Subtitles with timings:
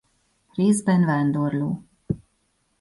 [0.53, 1.83] Részben vándorló.